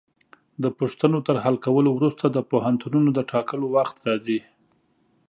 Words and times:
د 0.63 0.65
پوښتنو 0.77 1.19
تر 1.27 1.35
حل 1.43 1.55
کولو 1.65 1.89
وروسته 1.97 2.25
د 2.29 2.37
پوهنتونونو 2.51 3.09
د 3.13 3.19
ټاکلو 3.31 3.65
وخت 3.75 3.95
راځي. 4.07 4.39